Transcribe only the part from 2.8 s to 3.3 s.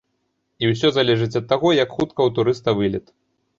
вылет.